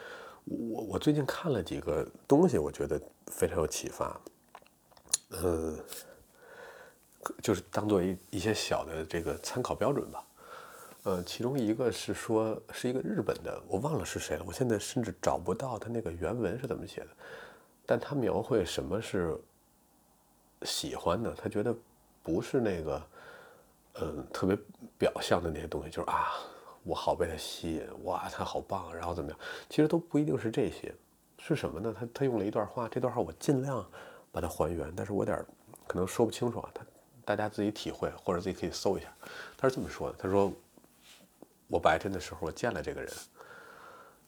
[0.45, 4.21] 我我最近看了几个东西，我觉得非常有启发。
[5.31, 5.79] 嗯。
[7.43, 10.25] 就是当做一一些小的这个参考标准吧，
[11.10, 17.08] 呃，其中一个是说是一个日本的，我忘了是谁了，我现在甚至找不到他那个原文是怎么写的，
[17.84, 19.36] 但他描绘什么是
[20.62, 21.76] 喜欢呢，他觉得
[22.22, 23.04] 不是那个，
[24.02, 24.56] 嗯，特别
[25.00, 26.28] 表象的那些东西，就是啊，
[26.84, 30.93] 我好被他吸引，哇，他好棒，然后怎么样，其实都不一定是这些，
[31.39, 31.91] 是什么呢？
[32.00, 33.84] 他他用了一段话，这段话我尽量
[34.32, 35.43] 把它还原，但是我有点
[35.88, 36.86] 可能说不清楚啊，他。
[37.26, 39.08] 大家自己体会，或者自己可以搜一下。
[39.56, 40.52] 他是这么说的：“他说，
[41.69, 43.13] 我白天的时候我见了这个人，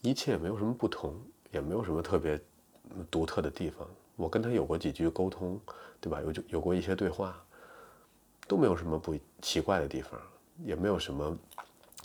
[0.01, 1.19] 一切也没有什么不同，
[1.51, 2.39] 也没有什么特别
[3.09, 3.85] 独特的地方。
[4.15, 5.59] 我跟他有过几句沟通，
[5.99, 6.21] 对吧？
[6.21, 7.43] 有就有过一些对话，
[8.47, 10.21] 都没有什么不奇怪的地方，
[10.63, 11.35] 也没有什么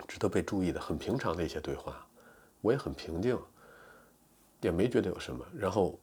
[0.09, 2.07] 值得被注意的，很平常的一些对话。
[2.63, 3.39] 我也很平静，
[4.63, 5.45] 也没觉得有什么。
[5.55, 5.99] 然后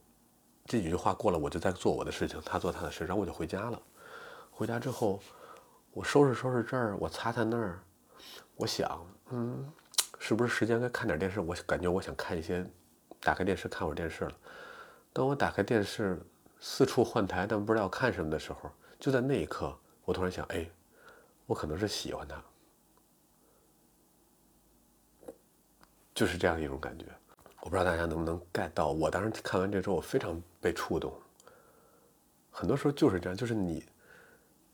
[0.66, 3.82] 这几句话过了，我就在做我的事情，他做他的事，然后我就回家了。”
[4.56, 5.20] 回家之后，
[5.94, 7.80] 我收拾收拾这儿，我擦擦那儿，
[8.56, 9.04] 我想，
[9.36, 9.68] 嗯，
[10.20, 11.40] 是不是时间该看点电视？
[11.40, 12.64] 我感觉我想看一些，
[13.20, 14.32] 打开电视看会儿电视了。
[15.12, 16.24] 当我打开电视，
[16.60, 18.70] 四处换台，但不知道看什么的时候，
[19.00, 20.70] 就在那一刻，我突然想，哎，
[21.48, 22.44] 我可能是喜欢他，
[26.14, 27.06] 就是这样一种感觉。
[27.62, 28.92] 我不知道大家能不能 get 到。
[28.92, 31.12] 我当时看完这之后，我非常被触动。
[32.52, 33.84] 很多时候就是这样，就是你。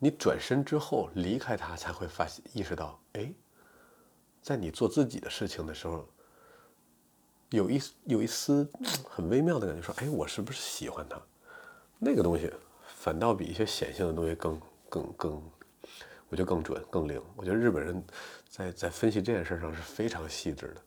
[0.02, 3.34] 你转身之后离开他，才会发现意识到，哎，
[4.42, 6.08] 在你做自己的事情的时候，
[7.50, 8.70] 有一有一丝
[9.10, 11.20] 很微妙的感觉，说，哎，我是不是喜欢他？
[11.98, 12.52] 那个东西
[12.88, 15.44] 反倒比一些显性的东西更更更，
[16.30, 17.22] 我觉得更准更灵。
[17.36, 18.04] 我觉得日本人
[18.48, 20.82] 在在分析这件事上是非常细致的。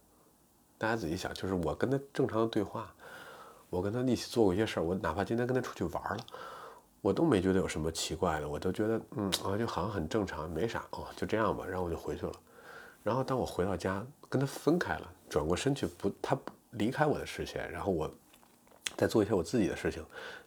[0.79, 2.95] 大家仔细想，就是我跟他正常的对话，
[3.71, 6.27] 我跟他一起做过一些事儿，我哪怕今天跟他出去玩了。
[7.01, 12.33] 我都没觉得有什么奇怪的，我都觉得，嗯，啊，就好像很正常，没啥哦，就这样吧，然后我就回去了。
[13.03, 16.39] 然后当我回到家，跟他分开了，转过身去，不，他
[16.71, 18.13] 离开我的视线，然后我
[18.97, 20.05] 再做一些我自己的事情，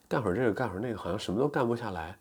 [0.07, 2.17] 干会儿这个，干会儿那个，好像什么都干不下来，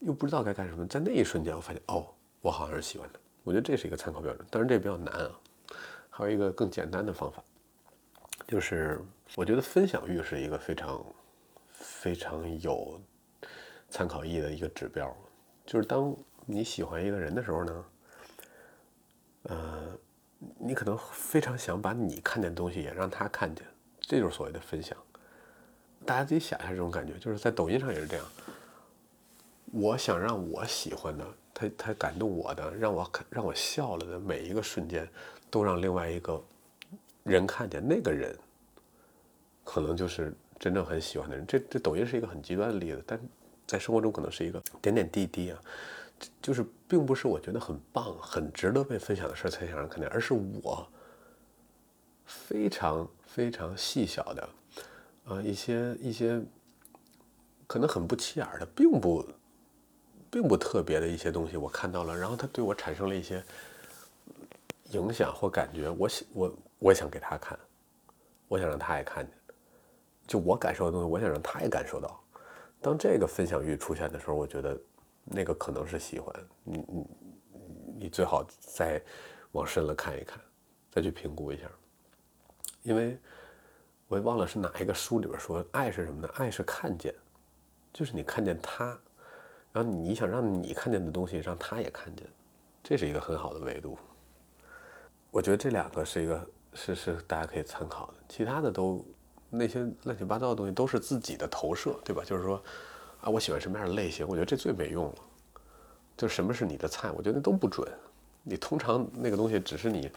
[0.00, 0.86] 又不知道该干什么。
[0.86, 2.06] 在那一瞬间，我发现，哦，
[2.40, 3.20] 我好像是喜欢的。
[3.44, 5.30] 我觉得这是一个参考标准，当然这比较难啊。
[6.10, 7.42] 还有一个更简单的方法，
[8.46, 9.00] 就是
[9.36, 11.04] 我觉得分享欲是一个非常
[11.72, 13.00] 非常有。
[13.90, 15.16] 参考意义的一个指标，
[15.64, 16.14] 就是当
[16.44, 17.84] 你喜欢一个人的时候呢，
[19.48, 19.98] 呃，
[20.58, 23.66] 你可能非常想把你看见的东西也让他看见，
[24.00, 24.96] 这就是所谓的分享。
[26.06, 28.24] 大家自己想一下这种感觉，就是在抖音上也是这样。
[29.72, 35.08] 我想让我喜欢的，他他感动我的，让我看让我笑了的每一个瞬间，
[35.50, 36.42] 都让另外一个
[37.24, 38.34] 人看见，那个人
[39.64, 41.46] 可能就是真正很喜欢的人。
[41.46, 43.20] 这这抖音是一个很极端的例子，但。
[43.68, 45.60] 在生活中可能是一个点点滴滴啊，
[46.40, 50.88] 就是并不是我觉得很棒、很值得被分享的事才想让看见，而是我
[52.24, 54.48] 非常非常细小的，
[55.26, 56.42] 啊一些一些
[57.66, 59.28] 可能很不起眼的，并不
[60.30, 63.44] 并不特别的一些东西，我看到了，然后它对我产生了一些
[64.92, 67.58] 影响或感觉，我想我我想给他看，
[68.48, 69.34] 我想让他也看见，
[70.26, 72.18] 就我感受的东西，我想让他也感受到。
[72.80, 74.78] 当这个分享欲出现的时候，我觉得
[75.30, 77.06] 那个可能是喜欢你，你
[77.98, 79.00] 你最好再
[79.52, 80.40] 往深了看一看，
[80.90, 81.70] 再去评估一下。
[82.82, 83.18] 因为
[84.06, 86.28] 我也忘了是哪一个书里边说，爱是什么呢？
[86.34, 87.14] 爱是看见，
[87.92, 88.98] 就是你看见他，
[89.72, 92.26] 然后你想让你看见的东西让他也看见，
[92.82, 93.98] 这是一个很好的维度。
[95.30, 99.04] 我觉得这两个是一个是是大家可以参考的，其他的都
[99.50, 102.24] 那些乱七八糟的东西都是自己的投射，对吧？
[102.24, 102.62] 就是说
[103.20, 105.14] 啊，我喜欢什么样的类型，我觉得这最没用了。
[106.16, 107.88] 就什么是你的菜，我觉得都不准。
[108.42, 110.10] 你通常那个东西只是你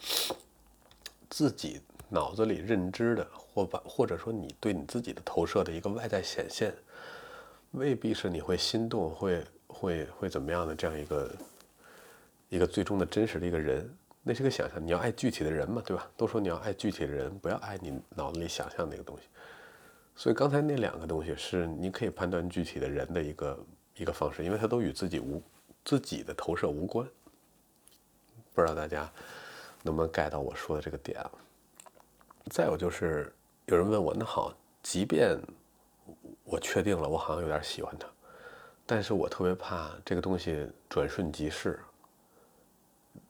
[1.29, 1.81] 自己。
[2.13, 6.75] 脑子里认知的，或把或者说你对你自己的投射的一个外在显现，
[7.71, 11.31] 未必是你会心动、会会会怎么样的这样一个
[12.49, 13.89] 一个最终的真实的一个人，
[14.23, 14.85] 那是个想象。
[14.85, 16.05] 你要爱具体的人嘛，对吧？
[16.17, 19.29] 都说你要爱具体的人，不要爱你脑子里想象那个东西。
[20.15, 23.59] 所以刚才那两个东西是你可以判断具体的人的一个
[23.95, 25.41] 一个方式，因为它都与自己无
[25.83, 27.07] 自己的投射无关。
[28.53, 29.09] 不知道大家
[29.81, 31.31] 能不能 get 到我说的这个点啊？
[32.49, 33.33] 再有就是
[33.65, 35.39] 有人问我，那好，即便
[36.43, 38.07] 我确定了，我好像有点喜欢他，
[38.85, 41.79] 但是我特别怕这个东西转瞬即逝，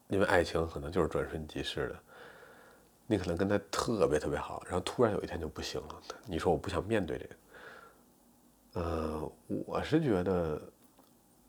[0.08, 2.02] 因为爱情可能就是转瞬即逝的。
[3.06, 6.02] 你可能跟他特别特别好，然后突然有一天就不行了。
[6.26, 7.34] 你说我不想面对这个，
[8.80, 9.32] 呃，
[9.66, 10.60] 我是觉得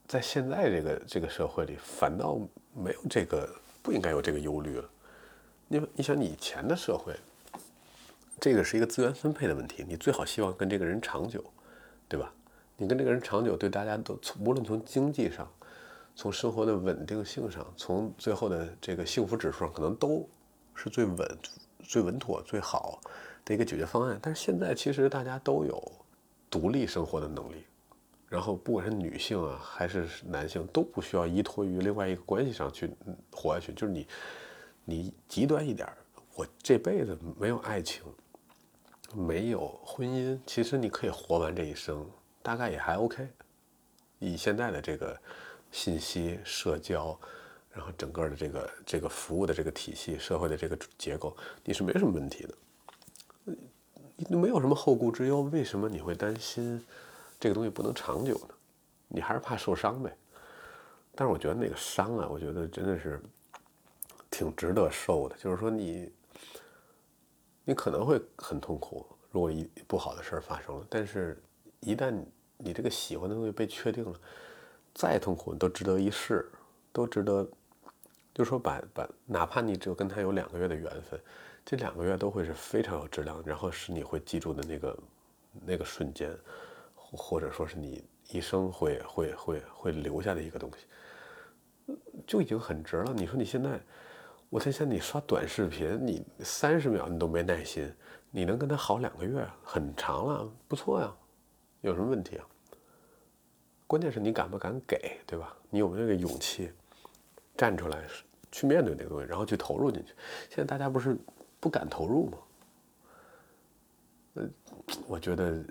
[0.07, 2.39] 在现在这个这个社会里，反倒
[2.73, 3.49] 没有这个
[3.81, 4.89] 不应该有这个忧虑了。
[5.67, 7.15] 你你想，你以前的社会。
[8.39, 11.41] 这个是一个资源分配的问题，你最好希望跟这个人长久，
[12.09, 12.33] 对吧？
[12.75, 15.49] 你跟这个人长久，对大家都从无论从经济上，
[16.13, 20.27] 从生活的稳定性上，从最后的这个幸福指数上，可能都
[20.75, 21.37] 是最稳、
[21.83, 22.99] 最稳妥、最好
[23.45, 24.19] 的一个解决方案。
[24.21, 25.91] 但是现在其实大家都有
[26.49, 27.65] 独立生活的能力，
[28.27, 32.89] 然后不管是女性啊还是男性，都不需要依托于另外一个关系上去
[33.31, 33.73] 活下去。
[33.73, 34.07] 就是你，
[34.85, 35.87] 你极端一点，
[36.35, 38.03] 我这辈子没有爱情。
[39.15, 42.03] 没有婚姻，其实你可以活完这一生，
[42.41, 43.27] 大概也还 OK。
[44.17, 45.15] 以现在的这个
[45.71, 47.15] 信息社交，
[47.73, 53.55] 然后整个的这个这个服务的这个体系，社会的这个结构，你是没什么问题的。
[54.15, 56.81] 你没有什么后顾之忧，为什么你会担心
[57.39, 58.55] 这个东西不能长久呢？
[59.07, 60.15] 你还是怕受伤呗。
[61.15, 63.21] 但是我觉得那个伤啊，我觉得真的是
[64.31, 65.35] 挺值得受的。
[65.37, 66.11] 就是说你。
[67.65, 70.85] 你可能会很痛苦，如果一不好的事儿发生了。
[70.89, 71.41] 但是，
[71.79, 72.13] 一旦
[72.57, 74.19] 你这个喜欢的东西被确定了，
[74.93, 76.51] 再痛苦都值得一试，
[76.91, 77.47] 都值得。
[78.33, 81.19] 就说把把，哪怕你只有跟他有两个月的缘分，
[81.65, 84.99] 这两个月都会是非常有质量，然后是你会记住的那个
[85.65, 86.35] 那个瞬间，
[86.95, 93.13] 或者说是你一生会会会会留下的一个东西，就已经很值了。
[93.13, 93.79] 你说你现在。
[94.49, 97.91] 我在想，你刷短视频，你三十秒你都没耐心，
[98.29, 101.11] 你能跟他好两个月，很长了，不错呀，
[101.81, 102.45] 有什么问题啊？
[103.87, 105.57] 关键是你敢不敢给，对吧？
[105.71, 106.71] 你有没有那个勇气
[107.55, 108.03] 站出来
[108.51, 110.13] 去面对那个东西，然后去投入进去？
[110.49, 111.17] 现在大家不是
[111.59, 112.37] 不敢投入吗？
[114.35, 114.49] 呃，
[115.07, 115.63] 我觉得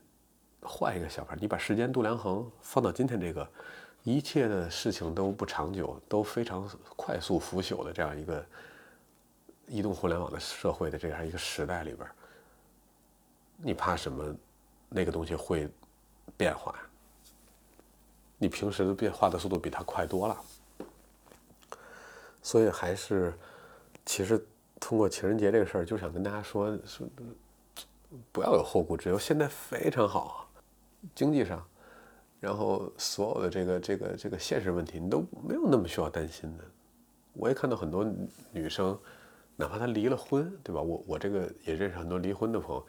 [0.62, 3.48] 换一个想法，你把时间度量衡放到今天这个
[4.02, 8.44] 一切的事情都不长久，都非常快速腐朽的这样一个。
[9.68, 12.06] 移动互联网的社会的这样一个时代里边，
[13.56, 14.34] 你怕什么？
[14.90, 15.66] 那个东西会
[16.36, 16.74] 变化？
[18.36, 20.36] 你平时的变化的速度比它快多了。
[22.42, 23.32] 所以还是，
[24.04, 24.44] 其实
[24.78, 27.06] 通过情人节这个事儿，就想跟大家说说，
[28.30, 29.18] 不要有后顾之忧。
[29.18, 30.50] 现在非常好，
[31.14, 31.64] 经济上，
[32.40, 36.64] 然后所有的这个这个这个现实问题，你都没有那么需要担心的。
[37.32, 38.04] 我也看到很多
[38.50, 38.98] 女生。
[39.54, 40.80] 哪怕她离了婚，对吧？
[40.80, 42.86] 我我这个也认识很多离婚的朋友，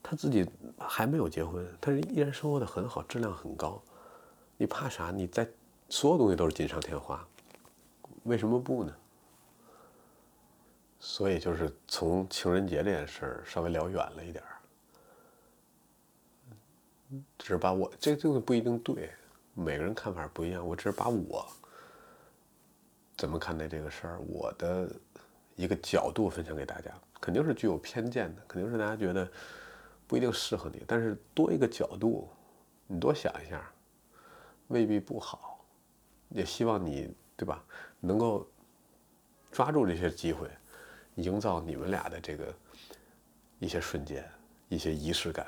[0.00, 0.48] 她自己
[0.78, 3.82] 还没有结婚，但是依然生活的很好，质量很高。
[4.56, 5.10] 你怕啥？
[5.10, 5.46] 你在
[5.88, 7.22] 所有东西都是锦上添花，
[8.28, 8.94] 为什么不呢？
[11.00, 14.60] 所以就是从情人节这件事儿稍微聊远了一点儿，
[17.38, 19.10] 只是把我这个这个不一定对，
[19.54, 20.64] 每个人看法不一样。
[20.66, 21.44] 我只是把我
[23.16, 24.88] 怎么看待这个事儿，我的。
[25.58, 29.28] 一个角度分享给大家，肯定是具有偏见的，肯定是大家觉得
[30.06, 30.84] 不一定适合你。
[30.86, 32.28] 但是多一个角度，
[32.86, 33.68] 你多想一下，
[34.68, 35.58] 未必不好。
[36.28, 37.64] 也希望你，对吧？
[38.00, 38.44] 能够
[39.52, 40.50] 抓住这些机会，
[41.14, 42.52] 营造你们俩的这个
[43.60, 44.28] 一些瞬间、
[44.68, 45.46] 一些仪式感。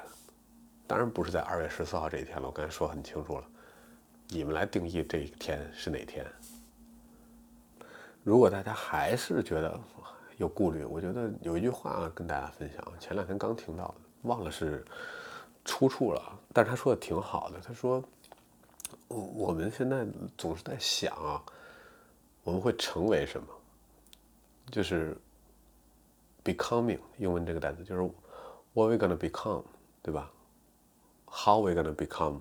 [0.86, 3.44] 当然不是在二月十四号这一天了，我刚才说很清楚了，
[4.28, 6.24] 你们来定义这一天是哪天。
[8.22, 9.80] 如果大家还是觉得
[10.36, 14.84] 有顾虑，我觉得有一句话跟大家分享，前两天刚听到的，忘了是
[15.64, 17.60] 出处了，但是他说的挺好的。
[17.60, 18.02] 他说，
[19.08, 21.42] 我们现在总是在想啊，
[22.42, 23.46] 我们会成为什么？
[24.70, 25.16] 就是
[26.44, 28.02] becoming，英文这个单词就是
[28.72, 29.64] what we gonna become，
[30.02, 30.30] 对吧
[31.26, 32.40] ？How we gonna become？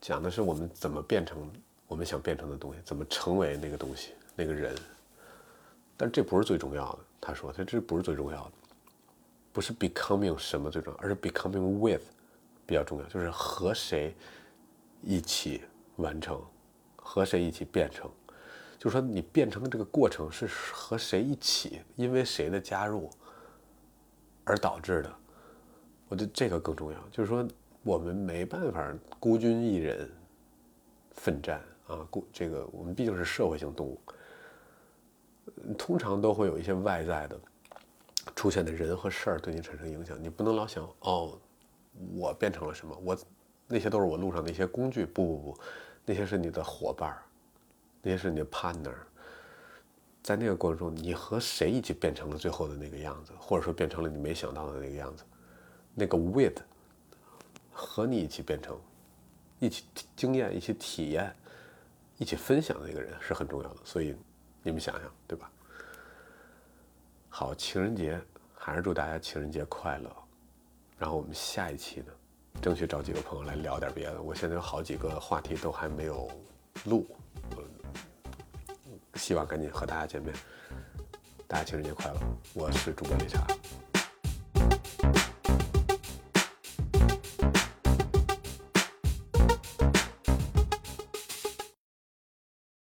[0.00, 1.50] 讲的是我们怎么变成
[1.86, 4.12] 我们想变成的东西，怎么成为那个东西。
[4.34, 4.74] 那个人，
[5.96, 6.98] 但这不是最重要的。
[7.20, 8.52] 他说，他这不是最重要的，
[9.52, 12.02] 不是 becoming 什么最重要，而是 becoming with
[12.66, 14.14] 比较重要，就是和谁
[15.02, 15.62] 一起
[15.96, 16.42] 完成，
[16.96, 18.10] 和谁一起变成。
[18.82, 23.08] 就是说，你变成的这个过程是和谁一起，因为谁的加入
[24.42, 25.14] 而导致的。
[26.08, 26.98] 我觉得这个更重要。
[27.08, 27.46] 就是说，
[27.84, 30.10] 我们没办法孤军一人
[31.12, 34.00] 奋战啊，孤这个我们毕竟是社会性动物。
[35.78, 37.40] 通常都会有一些外在的
[38.34, 41.38] 出现的人和事儿对你产生影响，你不能老想哦，
[42.16, 43.00] 我变成了什么？
[43.04, 43.16] 我
[43.68, 45.06] 那些都是我路上的一些工具。
[45.06, 45.60] 不不不，
[46.04, 47.16] 那些是你的伙伴，
[48.02, 48.94] 那些是你的 partner。
[50.22, 55.24] 在那个过程中，你和谁一起变成了最后的那个样子，或者说变成了你没想到的那个样子？
[55.94, 56.60] 那个 with
[57.72, 58.78] 和你一起变成，
[59.58, 59.84] 一起
[60.14, 61.34] 经验、一起体验、
[62.18, 63.80] 一起分享的那个人是很重要的。
[63.84, 64.14] 所以。
[64.64, 65.50] 你们想想，对吧？
[67.28, 68.16] 好，情人节
[68.54, 70.08] 还是祝大家情人节快乐。
[70.96, 72.12] 然后我们下一期呢，
[72.62, 74.22] 争取找几个朋友来聊点别的。
[74.22, 76.30] 我现在有好几个话题都还没有
[76.84, 77.04] 录，
[79.14, 80.34] 希望赶紧和大家见面。
[81.46, 82.18] 大家情人节快乐！
[82.54, 83.46] 我是主播李茶。